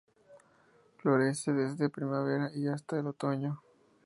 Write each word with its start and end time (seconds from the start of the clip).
Florece 0.97 1.53
desde 1.53 1.87
primavera 1.91 2.49
y 2.55 2.65
hasta 2.67 2.97
el 2.99 3.05
otoño. 3.05 3.61